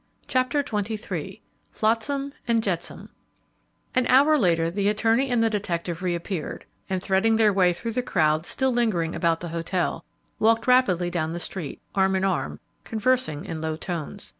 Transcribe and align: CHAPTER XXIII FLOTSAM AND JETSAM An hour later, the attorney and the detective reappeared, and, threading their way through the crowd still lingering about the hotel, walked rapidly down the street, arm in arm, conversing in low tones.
CHAPTER 0.25 0.65
XXIII 0.67 1.43
FLOTSAM 1.73 2.33
AND 2.47 2.63
JETSAM 2.63 3.09
An 3.93 4.07
hour 4.07 4.35
later, 4.35 4.71
the 4.71 4.87
attorney 4.89 5.29
and 5.29 5.43
the 5.43 5.49
detective 5.51 6.01
reappeared, 6.01 6.65
and, 6.89 7.03
threading 7.03 7.35
their 7.35 7.53
way 7.53 7.71
through 7.71 7.91
the 7.91 8.01
crowd 8.01 8.47
still 8.47 8.73
lingering 8.73 9.13
about 9.13 9.41
the 9.41 9.49
hotel, 9.49 10.03
walked 10.39 10.65
rapidly 10.65 11.11
down 11.11 11.33
the 11.33 11.39
street, 11.39 11.79
arm 11.93 12.15
in 12.15 12.23
arm, 12.23 12.59
conversing 12.83 13.45
in 13.45 13.61
low 13.61 13.75
tones. 13.75 14.29